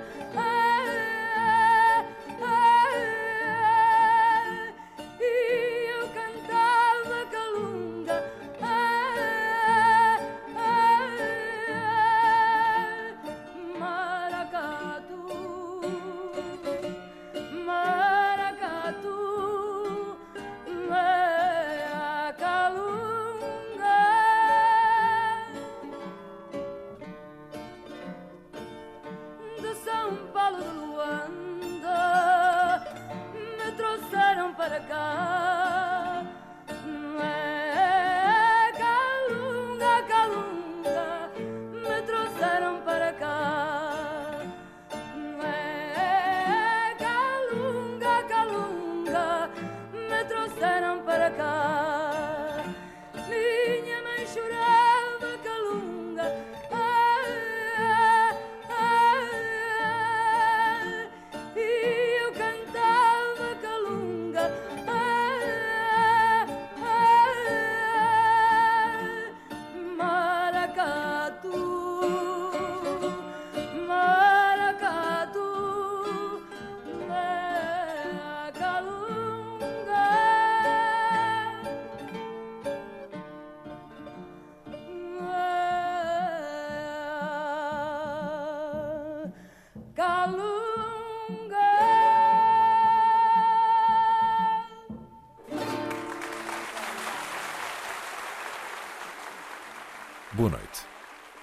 Calunga. 0.00 0.61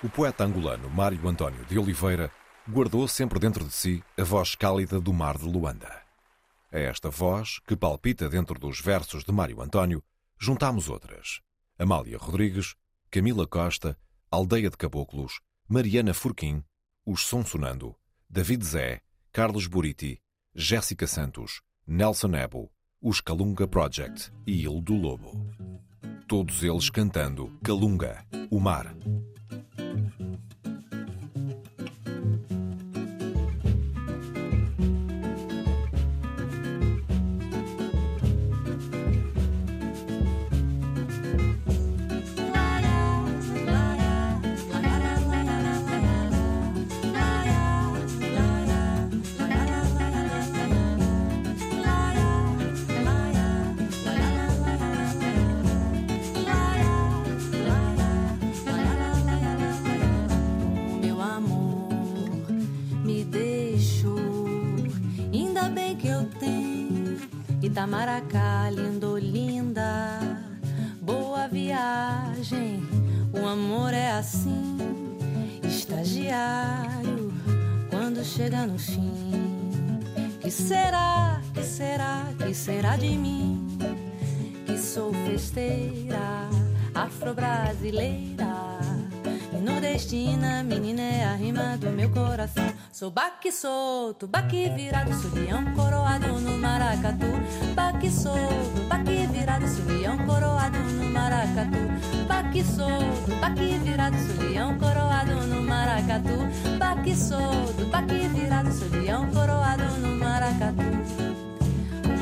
O 0.09 0.11
poeta 0.11 0.43
angolano 0.43 0.89
Mário 0.89 1.27
António 1.27 1.63
de 1.65 1.77
Oliveira 1.77 2.31
guardou 2.67 3.07
sempre 3.07 3.37
dentro 3.37 3.63
de 3.63 3.71
si 3.71 4.03
a 4.17 4.23
voz 4.23 4.55
cálida 4.55 4.99
do 4.99 5.13
mar 5.13 5.37
de 5.37 5.45
Luanda. 5.45 6.01
A 6.71 6.79
esta 6.79 7.11
voz, 7.11 7.59
que 7.67 7.77
palpita 7.77 8.27
dentro 8.27 8.57
dos 8.57 8.81
versos 8.81 9.23
de 9.23 9.31
Mário 9.31 9.61
António, 9.61 10.03
juntamos 10.35 10.89
outras. 10.89 11.41
Amália 11.77 12.17
Rodrigues, 12.17 12.73
Camila 13.11 13.45
Costa, 13.45 13.95
Aldeia 14.31 14.71
de 14.71 14.77
Caboclos, 14.77 15.41
Mariana 15.67 16.15
Furquim, 16.15 16.63
Os 17.05 17.27
Sonsonando, 17.27 17.95
David 18.27 18.63
Zé, 18.63 19.01
Carlos 19.31 19.67
Buriti, 19.67 20.19
Jéssica 20.55 21.05
Santos, 21.05 21.61
Nelson 21.85 22.35
Ebo, 22.35 22.71
Os 22.99 23.21
Calunga 23.21 23.67
Project 23.67 24.31
e 24.47 24.63
Il 24.63 24.81
do 24.81 24.95
Lobo. 24.95 25.45
Todos 26.27 26.63
eles 26.63 26.89
cantando 26.89 27.59
Calunga, 27.63 28.25
o 28.49 28.59
mar. 28.59 28.95
Estagiário, 76.29 77.33
quando 77.89 78.23
chega 78.23 78.67
no 78.67 78.77
fim. 78.77 79.99
Que 80.39 80.51
será, 80.51 81.41
que 81.55 81.63
será, 81.63 82.23
que 82.37 82.53
será 82.53 82.95
de 82.97 83.09
mim? 83.17 83.67
Que 84.67 84.77
sou 84.77 85.11
festeira, 85.25 86.47
afro-brasileira. 86.93 88.48
Nordestina, 89.61 90.63
menina 90.63 91.01
é 91.01 91.25
a 91.25 91.35
rima 91.35 91.77
do 91.77 91.89
meu 91.89 92.09
coração. 92.09 92.71
Sou 92.91 93.11
baque 93.11 93.51
solto, 93.51 94.27
baque 94.27 94.69
virado, 94.69 95.13
subião 95.13 95.73
coroado 95.73 96.39
no 96.39 96.57
maracatu. 96.57 97.25
Baque 97.75 98.09
solto, 98.09 98.87
baque 98.87 99.27
virado, 99.27 99.67
subião 99.67 100.17
coroado 100.25 100.77
no 100.77 101.09
maracatu. 101.11 101.77
Baque 102.27 102.63
solto, 102.63 103.35
baque 103.41 103.77
virado, 103.79 104.17
subião 104.17 104.77
coroado 104.77 105.47
no 105.47 105.61
maracatu. 105.61 106.77
Baque 106.77 107.15
solto, 107.15 107.85
baque 107.91 108.27
virado, 108.29 108.71
subião 108.71 109.29
coroado 109.29 109.83
no 109.99 110.15
maracatu. 110.15 110.83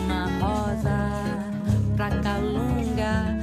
Uma 0.06 0.26
rosa 0.40 0.98
pra 1.96 2.10
calunga, 2.22 3.37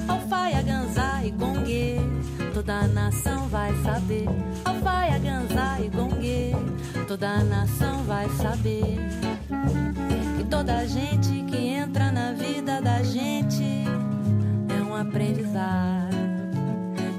Toda 2.65 2.89
nação 2.89 3.47
vai 3.49 3.75
saber, 3.83 4.25
alfaia, 4.65 5.19
ganzá 5.19 5.79
e 5.81 5.89
gongue. 5.91 6.53
Toda 7.07 7.45
nação 7.45 8.03
vai 8.05 8.27
saber 8.31 8.97
que 10.39 10.45
toda 10.45 10.87
gente 10.87 11.45
que 11.45 11.59
entra 11.59 12.11
na 12.11 12.33
vida 12.33 12.81
da 12.81 13.03
gente 13.03 13.85
é 14.71 14.83
um 14.83 14.95
aprendizado. 14.95 16.17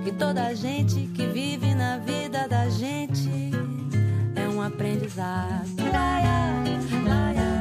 Que 0.04 0.12
toda 0.14 0.56
gente 0.56 1.02
que 1.14 1.28
vive 1.28 1.76
na 1.76 2.00
vida 2.00 2.48
da 2.48 2.68
gente 2.68 3.52
é 4.36 4.50
um 4.50 4.64
aprendizado. 4.64 5.70
laia, 5.94 6.64
laia, 7.08 7.55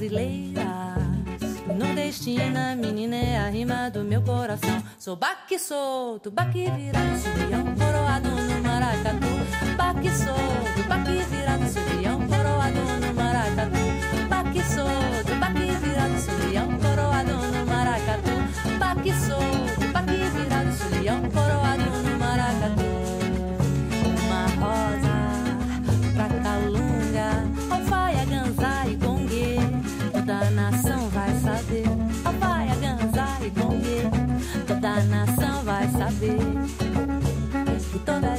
afro-brasileira. 0.00 0.96
Nordestina, 1.76 2.74
menina 2.74 3.16
é 3.16 3.38
a 3.38 3.50
rima 3.50 3.90
do 3.90 4.02
meu 4.02 4.22
coração. 4.22 4.82
Sou 4.98 5.16
baque 5.16 5.58
solto, 5.58 6.30
baque 6.30 6.70
virado, 6.70 7.18
subião, 7.18 7.74
coroado 7.74 8.28
no 8.30 8.62
maracatu. 8.62 9.26
Baque 9.76 10.10
solto, 10.10 10.88
baque 10.88 11.22
virado, 11.30 11.66
subião, 11.68 12.18
coroado 12.26 12.80
no 13.06 13.14
maracatu. 13.14 13.78
Baque 14.28 14.62
solto, 14.64 15.34
baque 15.38 15.72
virado, 15.82 16.18
subião, 16.18 16.68
coroado 16.78 17.32
no 17.32 17.66
maracatu. 17.66 18.78
Baque 18.78 19.12
solto, 19.12 19.49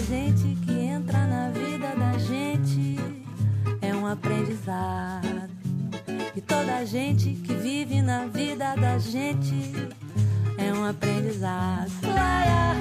gente 0.02 0.56
que 0.66 0.72
entra 0.72 1.26
na 1.28 1.50
vida 1.50 1.94
da 1.96 2.18
gente 2.18 2.98
é 3.82 3.94
um 3.94 4.08
aprendizado. 4.08 5.50
E 6.36 6.42
toda 6.42 6.86
gente 6.86 7.34
que 7.34 7.54
vive 7.54 8.02
na 8.02 8.26
vida 8.26 8.76
da 8.76 8.98
gente 8.98 9.74
é 10.58 10.74
um 10.74 10.86
aprendizado. 10.86 11.92
Laia, 12.04 12.76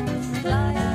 laia. 0.44 0.90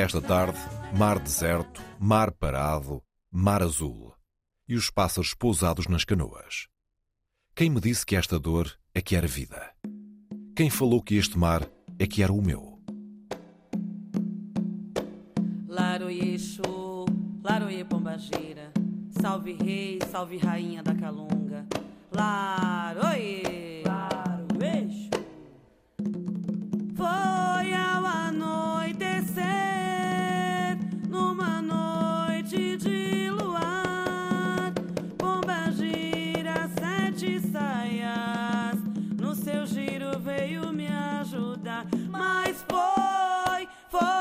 Esta 0.00 0.18
tarde, 0.22 0.58
mar 0.96 1.18
deserto, 1.18 1.82
mar 1.98 2.32
parado, 2.32 3.02
mar 3.30 3.62
azul. 3.62 4.14
E 4.68 4.74
os 4.74 4.90
pássaros 4.90 5.34
pousados 5.34 5.86
nas 5.86 6.04
canoas. 6.04 6.68
Quem 7.54 7.68
me 7.70 7.80
disse 7.80 8.06
que 8.06 8.16
esta 8.16 8.38
dor 8.38 8.72
é 8.94 9.00
que 9.00 9.16
era 9.16 9.26
vida? 9.26 9.72
Quem 10.54 10.70
falou 10.70 11.02
que 11.02 11.16
este 11.16 11.38
mar 11.38 11.66
é 11.98 12.06
que 12.06 12.22
era 12.22 12.32
o 12.32 12.40
meu? 12.42 12.80
Laroie 15.66 16.34
Exu, 16.34 17.06
Laroie 17.42 17.84
Pombagira, 17.84 18.72
salve 19.20 19.52
rei, 19.54 19.98
salve 20.10 20.36
rainha 20.38 20.82
da 20.82 20.94
Calunga. 20.94 21.66
Laroie, 22.12 23.82
Laroie 23.86 25.10
Foi 26.96 27.72
ao 27.74 28.04
anoitecer, 28.04 29.79
numa 31.10 31.60
noite 31.60 32.76
de 32.76 33.30
luar, 33.30 34.72
Pombagira 35.18 36.68
sete 36.78 37.40
saias, 37.40 38.78
no 39.20 39.34
seu 39.34 39.66
giro 39.66 40.18
veio 40.20 40.72
me 40.72 40.86
ajudar, 40.86 41.84
mas 42.08 42.64
foi, 42.68 43.68
foi 43.90 44.19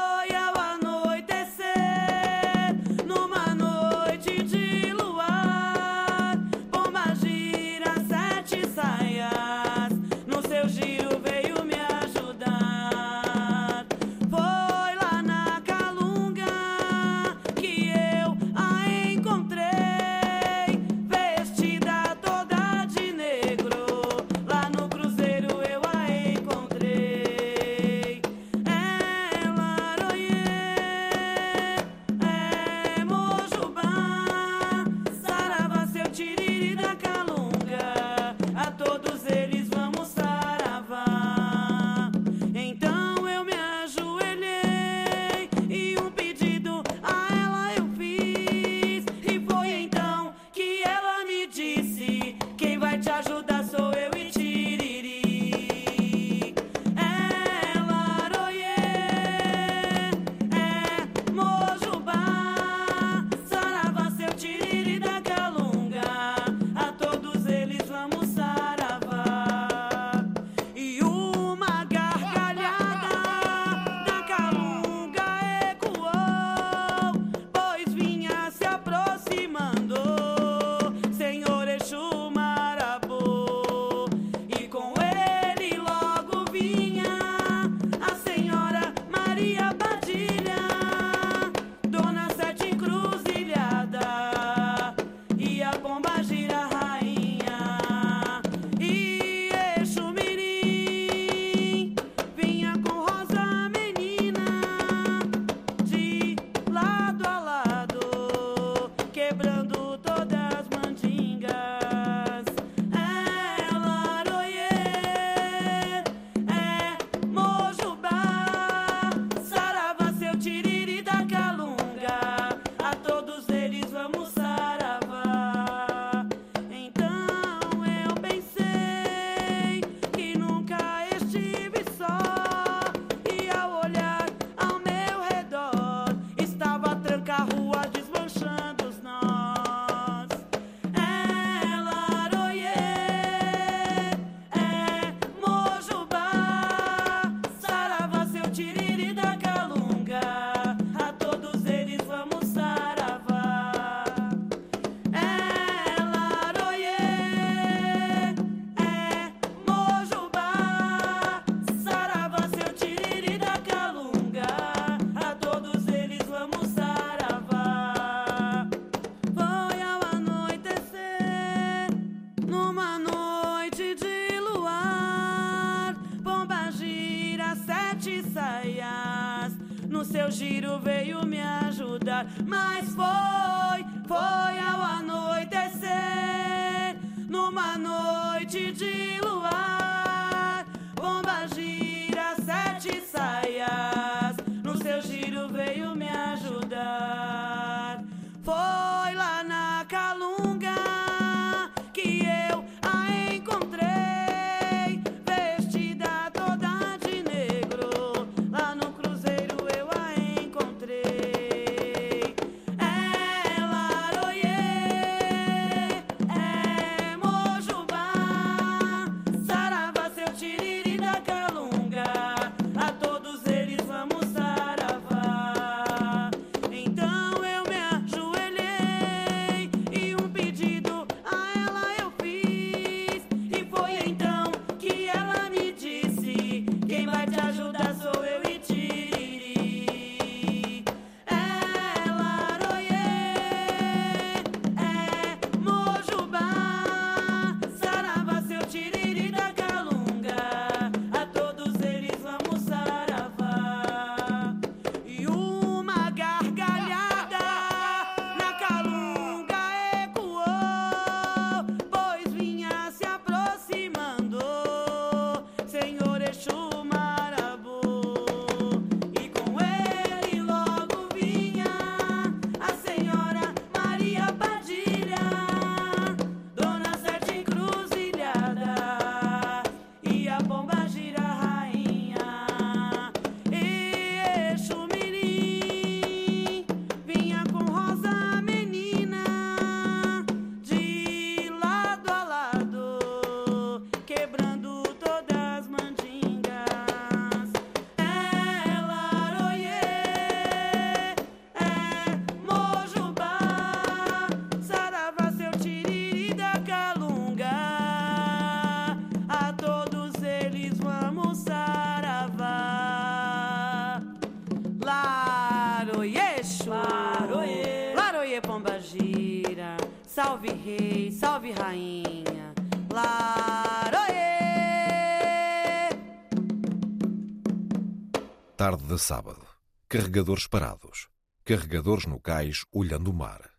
sábado. 329.00 329.46
Carregadores 329.88 330.46
parados. 330.46 331.08
Carregadores 331.44 332.06
no 332.06 332.20
cais 332.20 332.64
olhando 332.72 333.10
o 333.10 333.14
mar. 333.14 333.50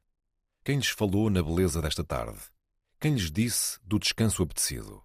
Quem 0.62 0.76
lhes 0.76 0.88
falou 0.88 1.28
na 1.30 1.42
beleza 1.42 1.82
desta 1.82 2.04
tarde? 2.04 2.38
Quem 3.00 3.14
lhes 3.14 3.30
disse 3.30 3.78
do 3.82 3.98
descanso 3.98 4.42
apetecido? 4.42 5.02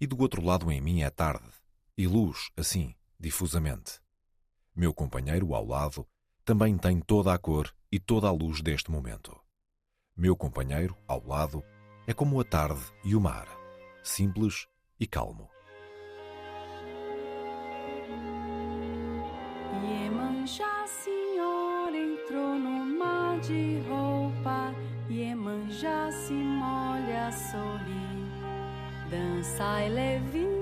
E 0.00 0.06
do 0.06 0.20
outro 0.20 0.42
lado 0.42 0.70
em 0.70 0.80
mim 0.80 1.02
é 1.02 1.10
tarde, 1.10 1.50
e 1.98 2.06
luz, 2.06 2.50
assim, 2.56 2.94
difusamente. 3.18 4.00
Meu 4.74 4.94
companheiro 4.94 5.54
ao 5.54 5.66
lado 5.66 6.06
também 6.44 6.76
tem 6.78 7.00
toda 7.00 7.32
a 7.32 7.38
cor 7.38 7.74
e 7.90 7.98
toda 7.98 8.28
a 8.28 8.32
luz 8.32 8.60
deste 8.60 8.90
momento. 8.90 9.38
Meu 10.16 10.36
companheiro 10.36 10.96
ao 11.08 11.26
lado 11.26 11.62
é 12.06 12.14
como 12.14 12.40
a 12.40 12.44
tarde 12.44 12.82
e 13.04 13.16
o 13.16 13.20
mar, 13.20 13.48
simples 14.02 14.66
e 14.98 15.06
calmo. 15.06 15.53
Iemanjá, 20.44 20.86
senhor, 20.86 21.94
entrou 21.94 22.58
no 22.58 22.84
mar 22.98 23.40
de 23.40 23.80
roupa. 23.88 24.74
Iemanjá 25.08 26.10
se 26.12 26.34
molha 26.34 27.28
a 27.28 27.32
sorrir, 27.32 28.28
dança 29.08 29.82
e 29.84 29.88
levita. 29.88 30.52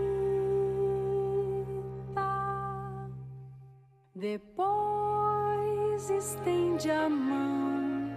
Depois 4.15 6.11
estende 6.11 6.89
a 6.89 7.09
mão, 7.09 8.15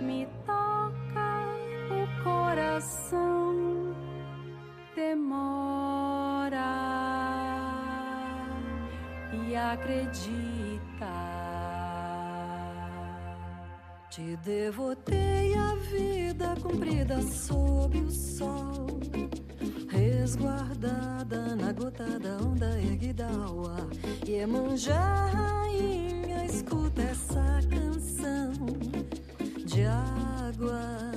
me 0.00 0.26
toca 0.46 1.52
o 1.90 2.24
coração. 2.24 3.94
Demora 4.94 6.62
e 9.34 9.54
acredita. 9.54 10.41
Devotei 14.44 15.54
a 15.54 15.74
vida 15.76 16.54
comprida 16.60 17.22
sob 17.22 17.96
o 17.98 18.10
sol, 18.10 18.86
resguardada 19.88 21.54
na 21.54 21.72
gota 21.72 22.18
da 22.18 22.38
onda 22.38 22.78
erguida 22.80 23.28
ao 23.28 23.66
ar. 23.68 23.86
Iemanjá, 24.26 25.26
rainha, 25.26 26.44
escuta 26.44 27.02
essa 27.02 27.60
canção 27.70 28.52
de 29.64 29.84
água 29.84 31.11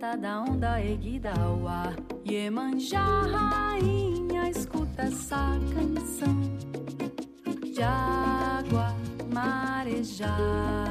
da 0.00 0.40
onda 0.40 0.80
erguida 0.80 1.30
ao 1.38 1.68
ar. 1.68 1.94
Iemanjá, 2.24 3.04
rainha, 3.04 4.48
escuta 4.48 5.02
essa 5.02 5.58
canção 5.74 6.40
de 7.62 7.82
água 7.82 8.94
marejada. 9.30 10.89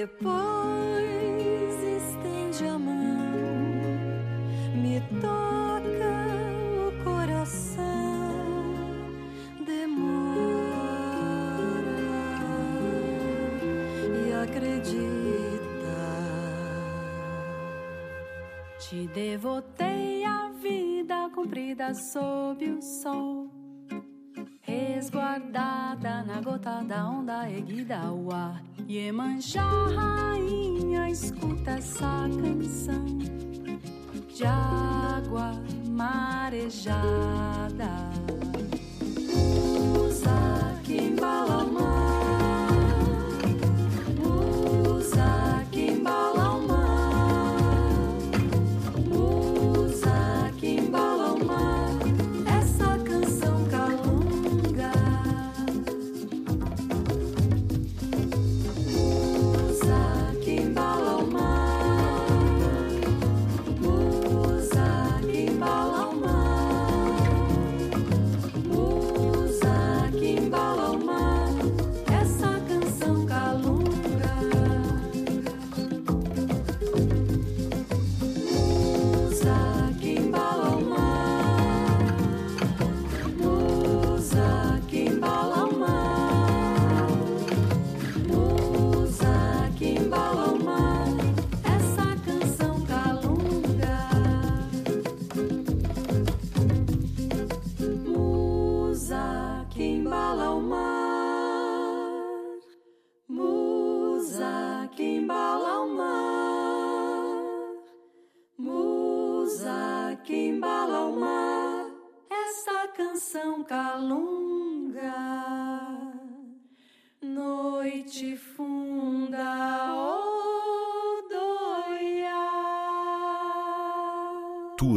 Depois 0.00 1.74
estende 1.82 2.68
a 2.68 2.78
mão, 2.78 2.94
me 4.76 5.00
toca 5.20 6.14
o 6.86 7.02
coração, 7.02 7.82
demora 9.66 10.38
e 14.24 14.32
acredita. 14.40 15.98
Te 18.78 19.08
devotei 19.08 20.22
a 20.24 20.48
vida 20.62 21.28
comprida 21.34 21.92
sob 21.92 22.70
o 22.70 22.80
sol. 22.80 23.27
Da 26.86 27.08
onda 27.08 27.50
erguida 27.50 27.98
ao 27.98 28.30
ar. 28.30 28.62
Iemanjá, 28.86 29.68
rainha, 29.94 31.08
escuta 31.10 31.72
essa 31.72 32.28
canção 32.28 33.04
De 34.28 34.44
água 34.44 35.52
marejada 35.86 36.98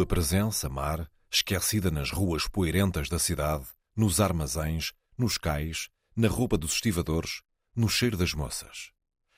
Tua 0.01 0.07
presença, 0.07 0.67
mar, 0.67 1.07
esquecida 1.31 1.91
nas 1.91 2.09
ruas 2.09 2.47
poeirentas 2.47 3.07
da 3.07 3.19
cidade, 3.19 3.67
nos 3.95 4.19
armazéns, 4.19 4.93
nos 5.15 5.37
cais, 5.37 5.89
na 6.15 6.27
roupa 6.27 6.57
dos 6.57 6.73
estivadores, 6.73 7.43
no 7.75 7.87
cheiro 7.87 8.17
das 8.17 8.33
moças. 8.33 8.89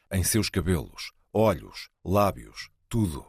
Em 0.09 0.23
seus 0.23 0.49
cabelos, 0.49 1.11
olhos, 1.33 1.89
lábios, 2.01 2.69
tudo. 2.87 3.25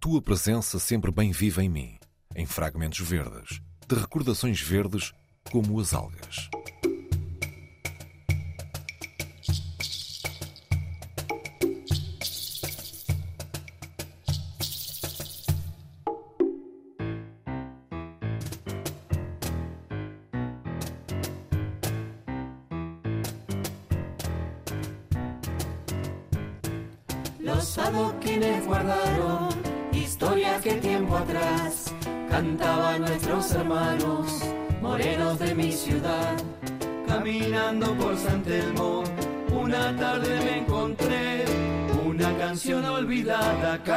Tua 0.00 0.22
presença 0.22 0.78
sempre 0.78 1.12
bem 1.12 1.30
viva 1.30 1.62
em 1.62 1.68
mim, 1.68 1.98
em 2.34 2.46
fragmentos 2.46 3.00
verdes, 3.00 3.60
de 3.86 3.94
recordações 3.94 4.58
verdes 4.58 5.12
como 5.50 5.78
as 5.78 5.92
algas. 5.92 6.48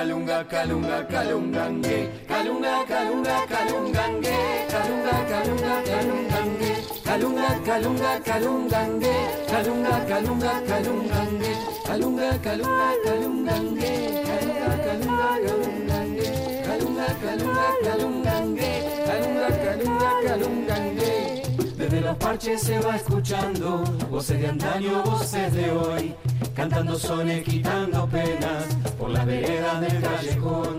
Calunga, 0.05 0.47
calunga, 0.47 1.07
calungangue, 1.07 2.11
calunga, 2.27 2.85
calunga, 2.85 3.45
calungangue, 3.47 4.37
calunga, 4.69 5.13
calunga, 5.31 5.83
calungangue, 5.83 6.73
calunga, 7.03 7.49
calunga, 7.65 8.21
calungangue, 8.21 9.15
calunga, 9.47 10.05
calunga, 10.05 10.61
calungangue, 10.67 11.57
calunga, 11.87 12.37
calunga, 12.37 12.93
calungangue, 13.03 14.03
calunga, 14.27 14.77
calunga, 14.77 15.29
calungangue, 15.43 16.33
calunga, 16.65 17.07
calunga, 17.23 17.67
calungangue, 17.81 18.73
calunga, 19.07 19.47
calunga, 19.65 20.09
calungangue. 20.23 21.41
Desde 21.77 22.01
los 22.01 22.15
parches 22.17 22.61
se 22.61 22.77
va 22.77 22.95
escuchando 22.95 23.83
voces 24.11 24.39
de 24.39 24.47
antaño, 24.49 25.01
voces 25.01 25.51
de 25.51 25.71
hoy, 25.71 26.15
cantando 26.55 26.97
sones, 26.97 27.43
quitando 27.43 28.07
penas 28.07 28.65
por 28.97 29.09
las 29.09 29.25
veredas 29.25 29.81
del 29.81 30.01
callejón. 30.01 30.77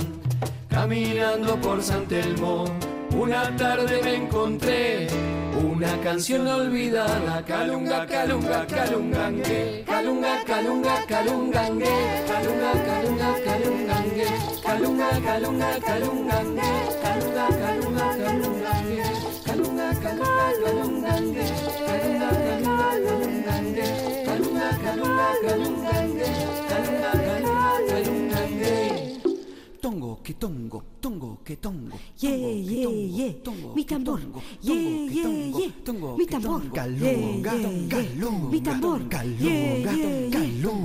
Caminando 0.68 1.56
por 1.56 1.82
San 1.82 2.06
Telmo, 2.06 2.64
una 3.14 3.54
tarde 3.56 4.00
me 4.02 4.14
encontré 4.16 5.08
una 5.56 6.00
canción 6.00 6.46
olvidada, 6.46 7.42
calunga, 7.44 8.06
calunga, 8.06 8.66
calungangue, 8.66 9.84
calunga, 9.86 10.44
calunga, 10.44 11.04
calungangue, 11.06 12.24
calunga, 12.26 12.72
calunga, 12.84 13.34
calungangue, 13.44 14.26
calunga, 14.62 15.10
calunga, 15.24 15.80
calungangue, 15.80 16.66
calunga, 17.02 17.48
calunga, 17.60 18.18
calungangue, 18.18 19.02
calunga, 19.44 19.86
calunga, 20.00 20.46
calungangue, 20.62 21.46
calunga, 21.82 22.30
calunga, 22.40 22.90
calungangue, 23.02 24.15
Galula, 24.66 24.82
galula, 24.82 25.28
galula. 25.44 25.75
tongo, 29.96 30.20
que 30.22 30.34
tongo, 30.34 30.82
tongo, 31.00 31.38
que 31.42 31.56
tongo. 31.56 31.96
Yeah, 32.20 32.36
yeah, 32.36 32.90
yeah. 32.90 33.32
Mi 33.74 33.84
tambor. 33.84 34.20
Yeah, 34.62 34.74
yeah, 34.74 35.58
yeah. 35.58 35.72
Tongo, 35.84 36.16
mi 36.18 36.26
tambor. 36.26 36.60
Mi 36.62 36.70
tambor. 36.70 37.40
Mi 38.50 38.60
tambor. 38.60 39.00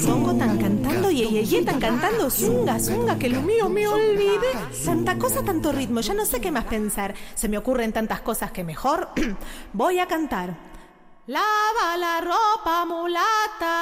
Tongo 0.04 1.10
ye 1.26 1.44
ye, 1.44 1.62
tan 1.64 1.80
cantando 1.80 2.30
zunga 2.30 2.78
zunga, 2.78 3.18
que 3.18 3.28
lo 3.28 3.40
mío 3.42 3.68
me 3.68 3.86
olvidé. 3.86 4.52
Tanta 4.84 5.18
cosa, 5.18 5.42
tanto 5.42 5.72
ritmo, 5.72 6.00
ya 6.00 6.14
no 6.14 6.24
sé 6.24 6.40
qué 6.40 6.50
más 6.50 6.64
pensar. 6.64 7.14
Se 7.34 7.48
me 7.48 7.58
ocurren 7.58 7.92
tantas 7.92 8.20
cosas 8.20 8.50
que 8.52 8.64
mejor 8.64 9.08
voy 9.72 9.98
a 9.98 10.06
cantar. 10.06 10.54
Lava 11.26 11.96
la 11.96 12.20
ropa 12.20 12.84
mulata. 12.84 13.74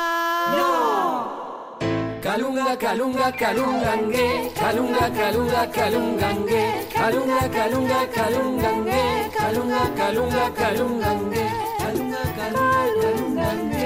Calunga, 2.22 2.78
calunga, 2.78 3.33
calungangue, 3.33 4.52
calunga, 4.55 5.11
calunga, 5.11 5.70
calungangue, 5.72 6.88
calunga, 6.94 7.50
calunga, 7.50 8.07
calungangue, 8.14 9.31
calunga, 9.37 9.90
calunga, 9.96 10.52
calungangue, 10.55 11.50
calunga, 11.83 12.31
calunga, 12.38 12.92
calungangue, 12.94 13.82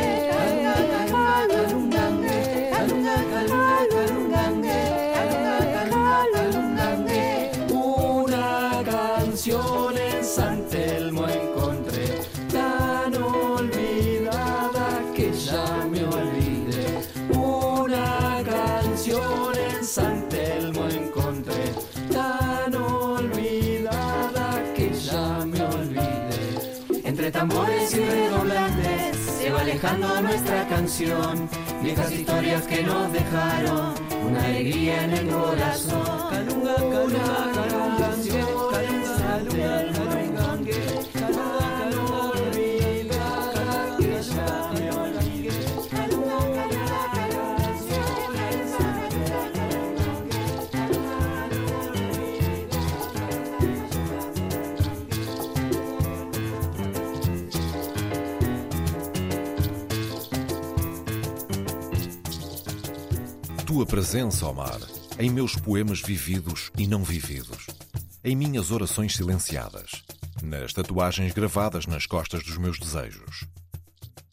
tambores 27.48 27.94
y 27.94 28.00
redoblantes 28.00 29.16
se 29.18 29.50
va 29.50 29.60
alejando 29.60 30.20
nuestra 30.22 30.66
canción. 30.68 31.48
Viejas 31.82 32.10
historias 32.12 32.62
que 32.66 32.82
nos 32.82 33.12
dejaron 33.12 33.94
una 34.26 34.44
alegría 34.44 35.04
en 35.04 35.10
el 35.12 35.28
corazón. 35.28 36.30
Calunga, 36.30 36.74
calunga, 36.74 37.52
calunga, 37.54 38.10
calunga, 38.70 39.50
calunga, 39.50 39.95
Tua 63.76 63.84
presença, 63.84 64.46
ó 64.46 64.54
mar, 64.54 64.80
em 65.18 65.28
meus 65.28 65.54
poemas 65.54 66.00
vividos 66.00 66.72
e 66.78 66.86
não 66.86 67.04
vividos, 67.04 67.66
em 68.24 68.34
minhas 68.34 68.70
orações 68.70 69.14
silenciadas, 69.14 70.02
nas 70.42 70.72
tatuagens 70.72 71.34
gravadas 71.34 71.84
nas 71.84 72.06
costas 72.06 72.42
dos 72.42 72.56
meus 72.56 72.78
desejos. 72.78 73.46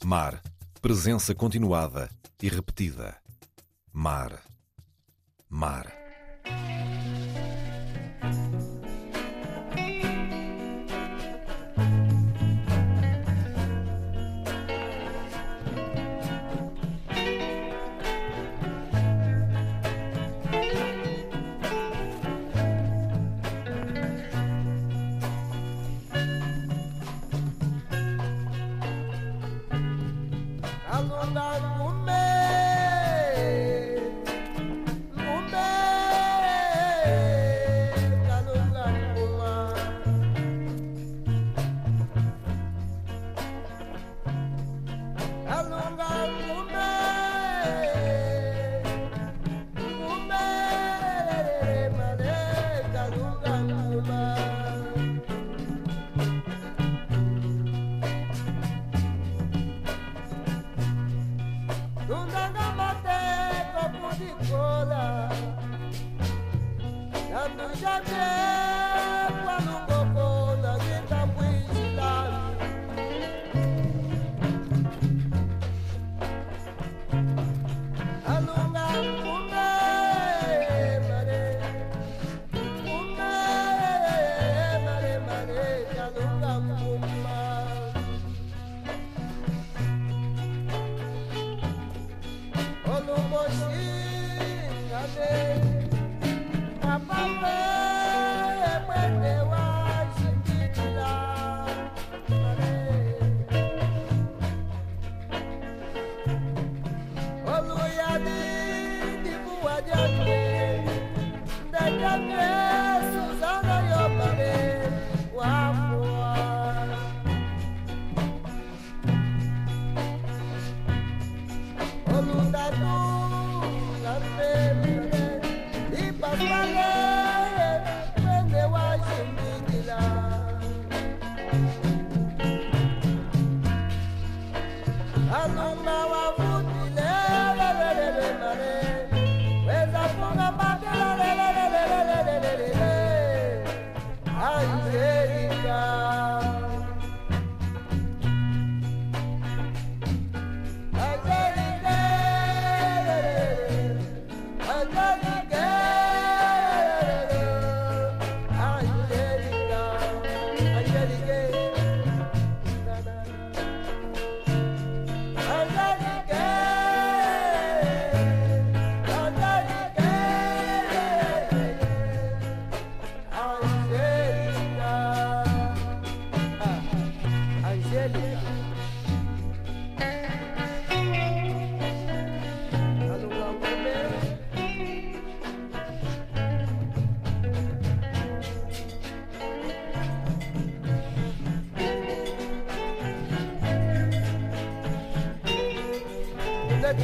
Mar, 0.02 0.42
presença 0.82 1.36
continuada 1.36 2.10
e 2.42 2.48
repetida. 2.48 3.18
Mar, 3.92 4.42
mar. 5.50 5.92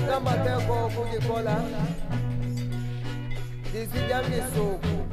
n'amateko 0.06 0.74
okugikola 0.86 1.56
nzija 3.70 4.18
misoku. 4.30 5.09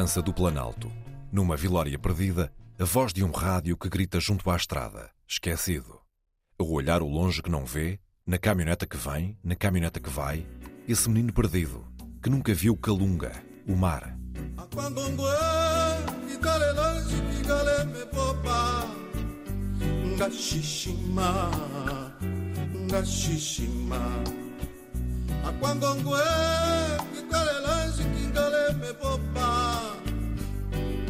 Lembrança 0.00 0.22
do 0.22 0.32
Planalto. 0.32 0.90
Numa 1.30 1.58
vilória 1.58 1.98
perdida, 1.98 2.50
a 2.78 2.84
voz 2.86 3.12
de 3.12 3.22
um 3.22 3.30
rádio 3.30 3.76
que 3.76 3.86
grita 3.86 4.18
junto 4.18 4.50
à 4.50 4.56
estrada, 4.56 5.10
esquecido. 5.28 6.00
A 6.58 6.64
olhar 6.64 7.02
o 7.02 7.06
longe 7.06 7.42
que 7.42 7.50
não 7.50 7.66
vê, 7.66 8.00
na 8.26 8.38
caminhoneta 8.38 8.86
que 8.86 8.96
vem, 8.96 9.36
na 9.44 9.54
caminhoneta 9.54 10.00
que 10.00 10.08
vai, 10.08 10.46
esse 10.88 11.06
menino 11.06 11.34
perdido, 11.34 11.86
que 12.22 12.30
nunca 12.30 12.54
viu 12.54 12.74
Calunga, 12.78 13.30
o 13.68 13.76
mar. 13.76 14.16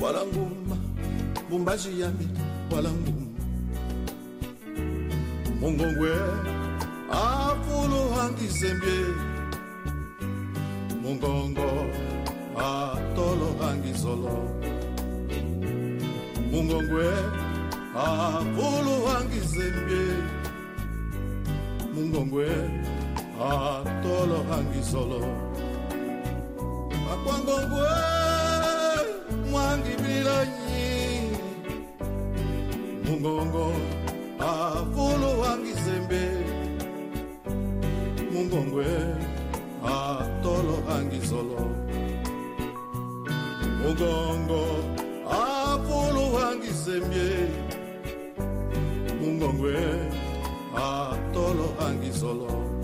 wala 0.00 0.24
nguma 0.26 0.76
mbumbazi 1.46 2.00
yami 2.00 2.28
wala 2.72 2.90
nguma. 2.90 3.26
Mungongwe 5.60 6.12
afuluhangizembye 7.12 8.98
mungongo 11.02 11.70
atolohangizolo 12.56 14.34
mungongwe 16.50 17.06
atolo 18.06 18.94
mungongwe 21.94 22.46
atolohangizolo 23.50 25.20
akwangongwe 27.12 28.19
mwangi 29.50 29.94
bilonyi 30.02 30.88
mungongo 33.04 33.72
afulu 34.38 35.40
wangi 35.40 35.72
zembe. 35.84 36.22
Mungongwe 38.32 38.86
atolo 39.84 40.76
angi 40.96 41.20
zolo. 41.28 41.62
Mungongo 43.80 44.62
afulu 45.30 46.34
wangi 46.34 46.70
zembe. 46.84 47.26
Mungongwe 49.20 49.74
atolo 50.74 51.66
angi 51.86 52.10
zolo. 52.10 52.79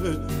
good. 0.00 0.39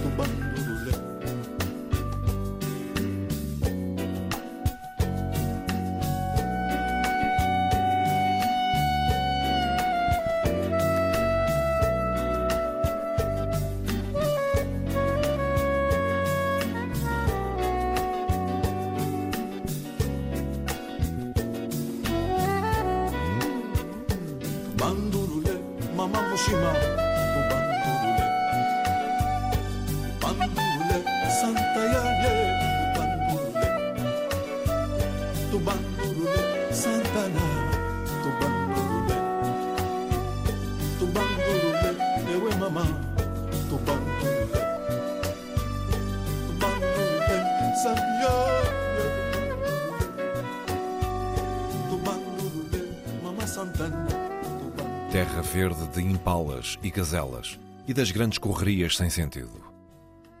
Verde 55.60 55.86
de 55.88 56.00
impalas 56.00 56.78
e 56.82 56.90
gazelas 56.90 57.60
e 57.86 57.92
das 57.92 58.10
grandes 58.10 58.38
correrias 58.38 58.96
sem 58.96 59.10
sentido. 59.10 59.62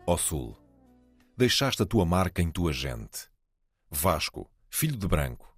Ó 0.06 0.16
Sul, 0.16 0.56
deixaste 1.36 1.82
a 1.82 1.86
tua 1.86 2.06
marca 2.06 2.40
em 2.40 2.50
tua 2.50 2.72
gente. 2.72 3.28
Vasco, 3.90 4.50
filho 4.70 4.96
de 4.96 5.06
branco, 5.06 5.54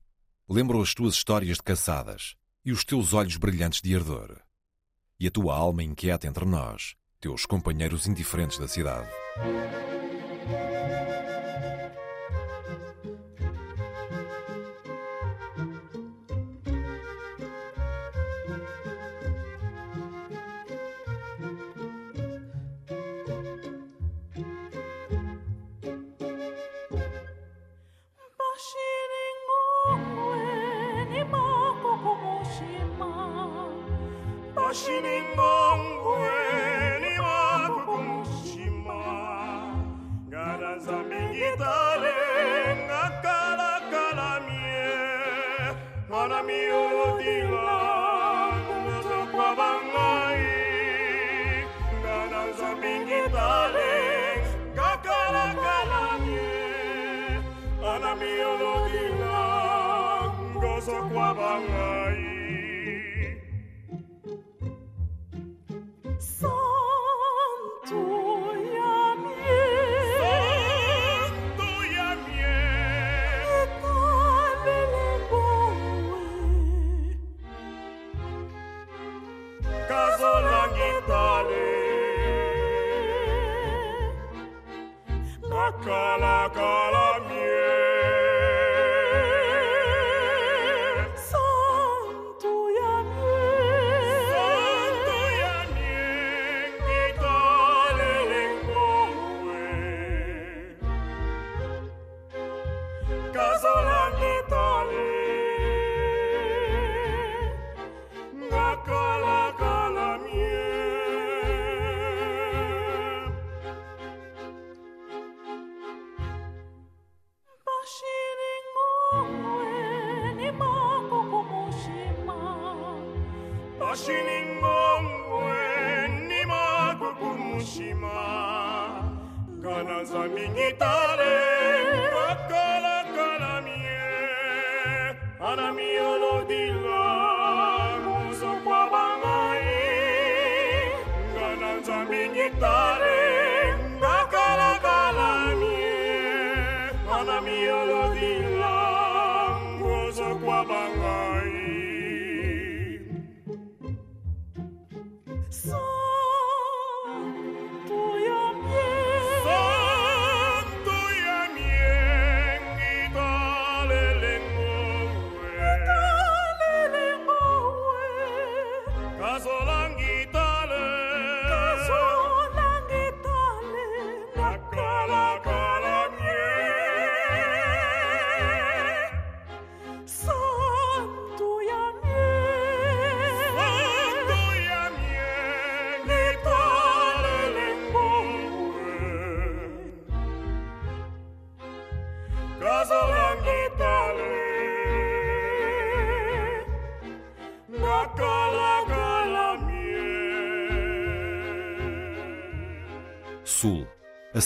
lembro 0.48 0.82
as 0.82 0.94
tuas 0.94 1.14
histórias 1.14 1.58
de 1.58 1.62
caçadas 1.62 2.34
e 2.64 2.72
os 2.72 2.82
teus 2.82 3.12
olhos 3.12 3.36
brilhantes 3.36 3.80
de 3.80 3.94
ardor. 3.94 4.40
E 5.20 5.28
a 5.28 5.30
tua 5.30 5.54
alma 5.54 5.84
inquieta 5.84 6.26
entre 6.26 6.44
nós, 6.44 6.96
teus 7.20 7.46
companheiros 7.46 8.08
indiferentes 8.08 8.58
da 8.58 8.66
cidade. 8.66 9.08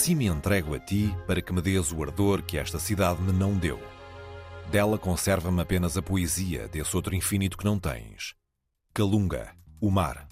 Assim 0.07 0.15
me 0.15 0.27
entrego 0.27 0.73
a 0.73 0.79
ti 0.79 1.13
para 1.27 1.41
que 1.41 1.51
me 1.51 1.61
dês 1.61 1.91
o 1.91 2.01
ardor 2.01 2.41
que 2.41 2.57
esta 2.57 2.79
cidade 2.79 3.21
me 3.21 3.33
não 3.33 3.53
deu. 3.57 3.77
Dela 4.71 4.97
conserva-me 4.97 5.61
apenas 5.61 5.97
a 5.97 6.01
poesia 6.01 6.65
desse 6.69 6.95
outro 6.95 7.13
infinito 7.13 7.57
que 7.57 7.65
não 7.65 7.77
tens. 7.77 8.33
Calunga, 8.93 9.53
o 9.81 9.91
mar, 9.91 10.25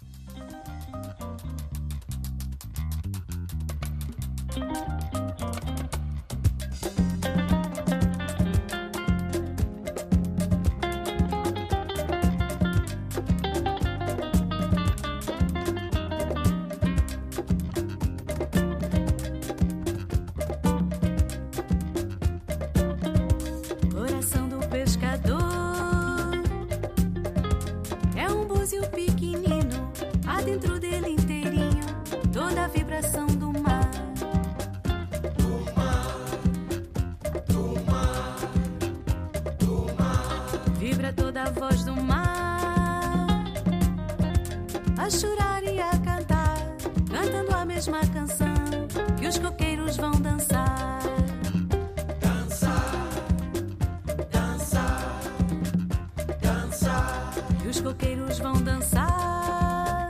os 57.75 57.81
coqueiros 57.81 58.39
vão 58.39 58.53
dançar. 58.61 60.09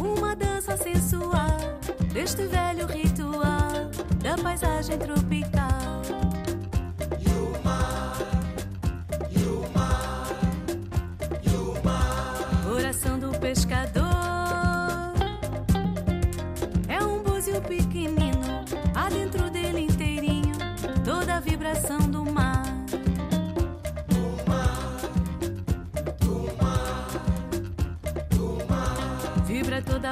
Uma 0.00 0.34
dança 0.34 0.76
sensual 0.76 1.78
deste 2.12 2.46
velho 2.46 2.86
ritual 2.86 3.90
da 4.20 4.36
paisagem 4.42 4.98
tropical. 4.98 5.53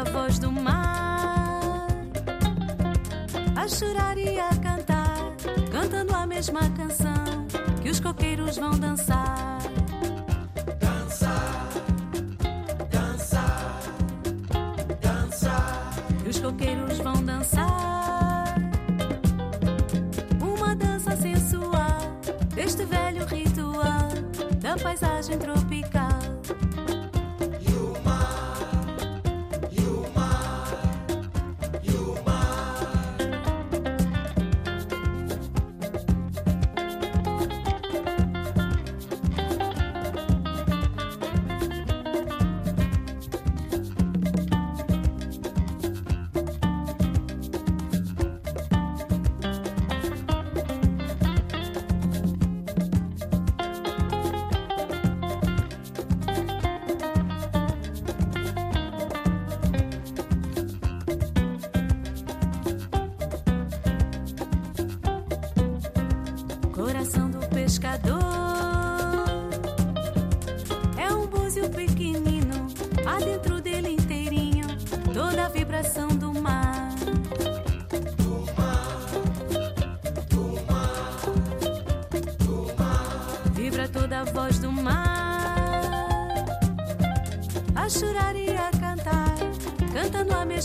a 0.02 0.04
voz 0.04 0.38
do 0.40 0.50
mar 0.50 1.86
a 3.54 3.68
chorar 3.68 4.18
e 4.18 4.36
a 4.40 4.48
cantar, 4.48 5.36
cantando 5.70 6.12
a 6.12 6.26
mesma 6.26 6.68
canção 6.70 7.46
que 7.80 7.88
os 7.88 8.00
coqueiros 8.00 8.56
vão 8.56 8.72
dançar. 8.72 9.01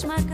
Cantando 0.05 0.26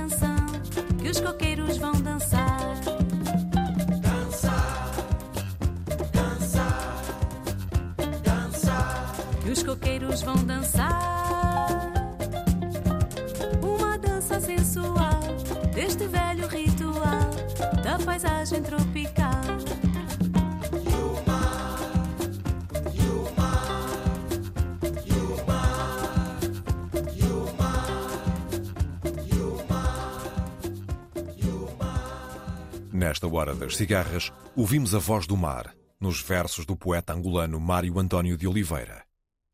Nesta 33.13 33.27
hora 33.27 33.53
das 33.53 33.77
cigarras, 33.77 34.33
ouvimos 34.55 34.95
a 34.95 34.97
voz 34.97 35.27
do 35.27 35.37
mar, 35.37 35.75
nos 35.99 36.19
versos 36.19 36.65
do 36.65 36.75
poeta 36.75 37.13
angolano 37.13 37.59
Mário 37.59 37.99
António 37.99 38.35
de 38.35 38.47
Oliveira, 38.47 39.03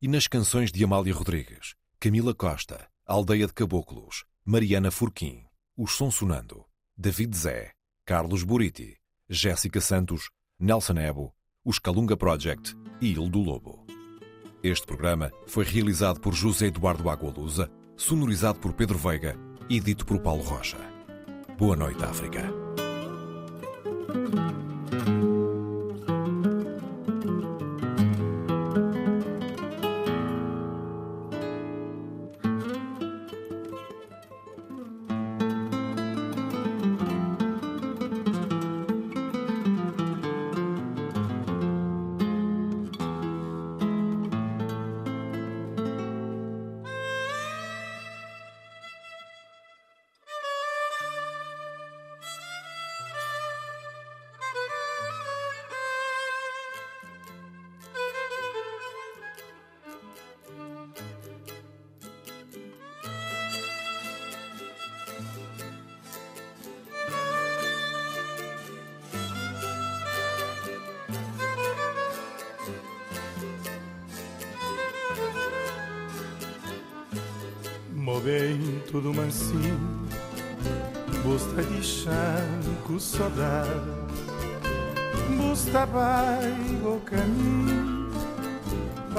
e 0.01 0.07
nas 0.07 0.28
canções 0.28 0.72
de 0.72 0.82
Amália 0.82 1.14
Rodrigues, 1.14 1.76
Camila 1.99 2.34
Costa, 2.34 2.88
Aldeia 3.05 3.45
de 3.45 3.51
Caboclos, 3.51 4.24
Mariana 4.45 4.89
Furquim, 4.91 5.43
Os 5.76 5.91
Sonsonando, 5.91 6.64
David 6.95 7.36
Zé, 7.36 7.74
Carlos 8.05 8.43
Buriti, 8.43 8.95
Jéssica 9.28 9.82
Santos, 9.82 10.30
Nelson 10.57 10.97
Ebo, 10.97 11.36
Os 11.66 11.80
Calunga 11.80 12.16
Project 12.16 12.78
e 13.01 13.12
Il 13.12 13.30
do 13.30 13.39
Lobo. 13.39 13.86
Este 14.64 14.88
programa 14.88 15.34
foi 15.45 15.66
realizado 15.66 16.22
por 16.22 16.34
José 16.34 16.68
Eduardo 16.68 17.10
Agualusa, 17.10 17.70
sonorizado 17.97 18.57
por 18.57 18.72
Pedro 18.72 18.97
Veiga 18.97 19.36
e 19.70 19.82
dito 19.82 20.05
por 20.05 20.18
Paulo 20.22 20.43
Rocha. 20.43 20.78
Boa 21.57 21.76
noite, 21.76 22.01
África. 22.05 22.68
Bem 24.10 24.68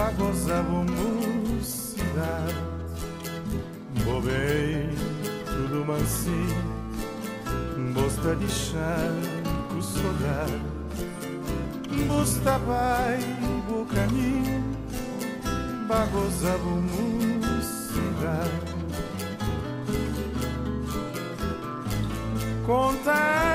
Pra 0.01 0.13
gozar 0.13 0.61
a 0.61 0.63
mocidade 0.63 2.55
Bo 4.03 4.23
bem 4.23 4.89
tudo 5.45 5.85
mansinho 5.85 6.65
Busta 7.93 8.35
de 8.37 8.49
chanco 8.49 9.83
saudade 9.83 10.63
Busta 12.09 12.59
vai 12.61 13.19
o 13.69 13.85
caminho 13.95 14.65
Pra 15.87 16.07
gozar 16.07 16.55
a 16.55 16.59
mocidade 17.37 17.91
Contar 22.65 23.50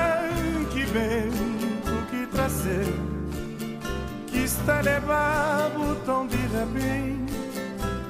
Que 4.66 4.72
está 4.72 4.80
levado 4.80 5.96
tão 6.04 6.26
de 6.26 6.36
bem 6.74 7.24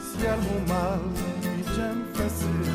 Se 0.00 0.26
algum 0.26 0.66
mal 0.66 0.98
me 1.42 1.62
já 1.62 1.92
fazer 2.14 2.72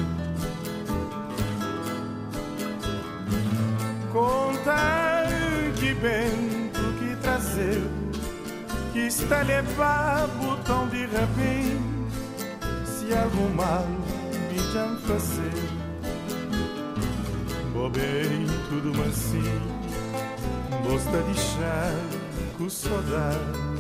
Contar 4.14 5.26
que 5.80 5.94
vento 5.94 6.94
que 7.00 7.16
trazer 7.24 7.82
Que 8.94 9.00
está 9.08 9.42
levado 9.42 10.64
tão 10.64 10.88
de 10.90 11.08
bem 11.36 11.82
Se 12.86 13.12
algum 13.16 13.50
mal 13.56 13.88
me 13.88 14.60
já 14.60 14.96
fazer 15.08 15.72
bem 17.90 18.46
tudo 18.70 18.96
mansinho 18.96 19.62
Bosta 20.84 21.24
de 21.24 21.40
chá 21.40 22.22
com 22.60 22.70
saudade 22.70 23.71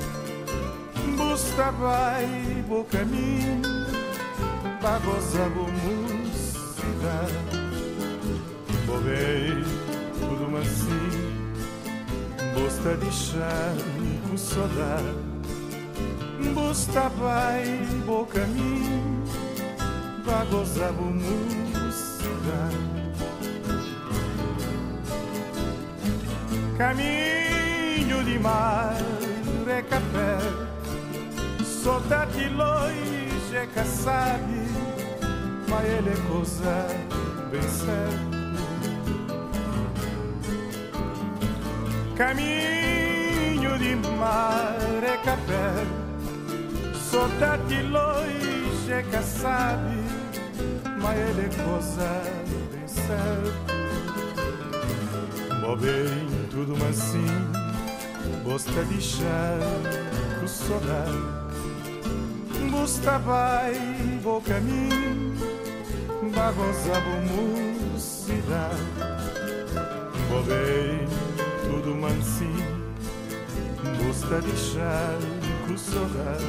Bosta 1.52 1.72
vai 1.72 2.64
bo 2.66 2.86
caminho 2.86 3.62
Pra 4.80 4.99
gozar 4.99 5.49
bo 5.49 5.70
mocidade 5.70 7.34
bem 9.04 9.62
tudo 10.18 10.49
mansinho 10.49 11.56
Bosta 12.54 12.95
de 12.95 13.12
chá 13.12 13.74
com 14.30 14.38
saudade. 14.38 15.14
Bosta 16.54 17.10
vai 17.10 17.66
bo 18.06 18.26
caminho 18.28 19.24
Pra 20.24 20.45
gozar 20.45 20.93
mocidade 20.93 22.78
Caminho 26.78 28.24
de 28.24 28.39
mar 28.39 28.95
é 29.68 29.82
café 29.82 30.72
Saudade 31.84 32.47
longe 32.49 33.55
é 33.55 33.65
que 33.65 33.84
sabe 33.84 34.67
Mas 35.67 35.84
ele 35.84 36.09
é 36.09 36.27
coisa 36.27 36.88
bem 37.49 37.61
certa 37.63 38.32
Caminho 42.15 43.79
de 43.79 43.95
mar 44.15 44.75
é 45.01 45.17
café 45.25 45.73
Saudade 47.09 47.82
longe 47.82 48.91
é 48.91 49.01
que 49.01 49.23
sabe 49.23 50.03
Mas 51.01 51.17
ele 51.17 51.47
é 51.47 51.63
coisa 51.63 52.21
bem 52.71 52.88
certa 52.88 53.71
bem 55.77 56.47
tudo 56.51 56.77
mansinho 56.77 57.51
Bosta 58.43 58.86
de 58.86 59.01
chá 59.01 59.57
com 60.39 60.47
Bosta 62.82 63.19
vai 63.19 63.75
bo 64.23 64.41
caminho 64.41 65.36
Bagoza 66.34 66.99
bo 67.01 67.15
mocidade. 67.93 68.82
Mó 70.27 70.41
bem 70.41 71.07
tudo 71.63 71.93
mansinho 71.93 72.82
Bosta 74.03 74.41
de 74.41 74.57
chá 74.57 75.15
com 75.67 75.77
saudade 75.77 76.43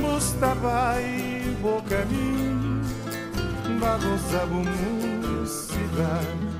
Bosta 0.00 0.54
vai 0.54 1.42
bo 1.60 1.82
caminho 1.82 2.80
Bagoza 3.80 4.46
bo 4.46 4.62
mocidade 4.62 6.53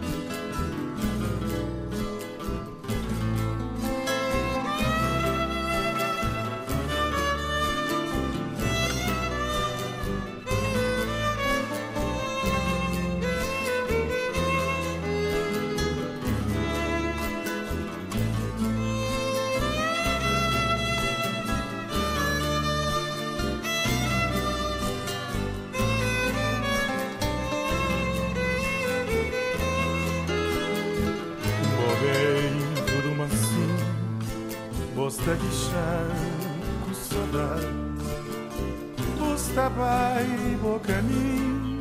Bosta 39.18 39.70
vai 39.70 40.58
boca 40.60 41.00
mim 41.00 41.78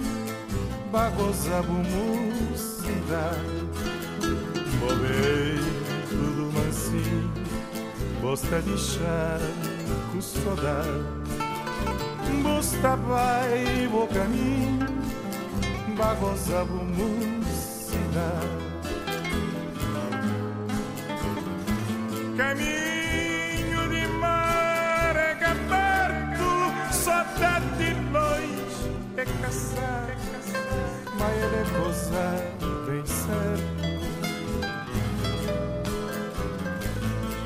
Bagoza 0.90 1.62
mocidade 1.62 3.42
Bobei 4.80 5.60
tudo 6.10 6.54
mansinho 6.54 7.34
Bosta 8.22 8.62
de 8.62 8.80
com 10.14 10.22
saudade. 10.22 11.04
Boca 13.92 14.24
mim 14.24 14.80
Bagoza 15.98 16.64
mocidade 16.64 16.94
Caminho 18.14 18.63
é 29.78 30.16
mas 31.20 31.34
ele 31.44 31.56
é 31.56 31.66
coisa 31.80 32.24
bem 32.86 33.06
certo. 33.06 33.84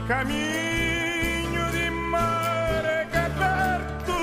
Caminho 0.08 1.66
de 1.72 1.90
mar 1.90 2.86
é 2.86 3.02
aberto, 3.26 4.18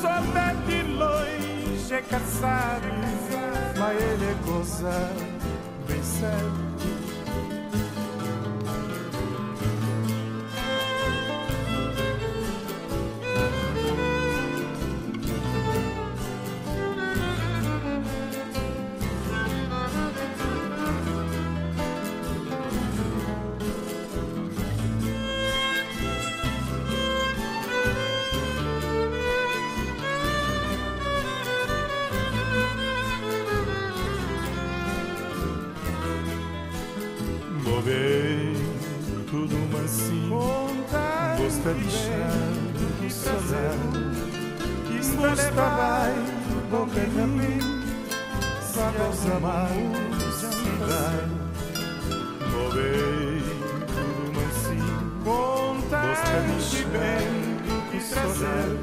saudade 0.00 0.60
de 0.66 0.82
longe 0.92 1.94
é 1.94 2.02
caçar, 2.02 2.80
mas 3.78 4.02
ele 4.02 4.24
é 4.24 4.36
coisa 4.46 4.94
bem 5.88 6.02
certo. 6.02 6.53
Tudo 39.84 40.14
mansinho 40.14 40.38
Gosta 41.36 41.74
de 41.74 41.90
chão 41.90 42.52
que 43.00 43.10
saudade 43.12 43.78
Gosta 45.16 45.50
vai 45.52 46.14
boca 46.70 47.00
de 47.00 47.22
mim 47.22 47.60
Sagosa 48.62 49.38
vai 49.40 49.76
Movei 52.50 53.42
tudo 53.86 54.24
mansinho. 54.34 54.98
Gosta 55.24 56.00
de 56.46 56.56
chão 56.62 56.88
que 57.90 58.00
saudade 58.00 58.78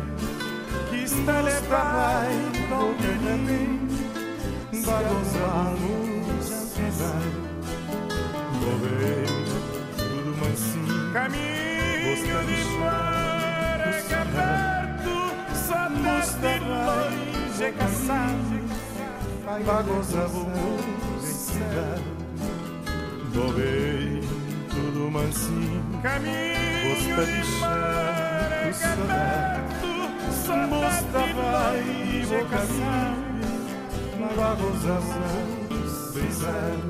Gosta 1.26 1.62
vai 1.70 2.32
boca 2.70 3.12
de 3.20 3.34
mim 3.42 3.72
Sagosa 4.84 5.46
vai 5.50 7.22
Movei 8.62 9.31
Caminho 11.22 12.16
de 12.16 12.64
mar 12.80 13.80
é 13.80 13.92
aberto 14.16 15.16
Saudade 15.54 16.34
de 16.40 16.58
longe 16.66 17.64
é 17.64 17.72
caçado 17.74 18.58
Bagoza 19.64 20.28
cidade. 21.22 22.04
Movei 23.36 24.24
tudo 24.72 25.12
mansinho 25.12 25.84
Caminho 26.02 26.96
de 26.98 27.14
mar 27.60 28.52
é 28.52 28.72
aberto 28.84 29.92
Saudade 30.44 31.06
de 31.06 31.24
longe 31.38 32.34
é 32.34 32.44
caçado 32.46 33.32
Bagoza 34.36 34.98
cidade. 36.14 36.82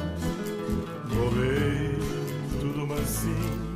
Movei 1.09 1.99
tudo 2.61 2.88
mansinho 2.88 3.70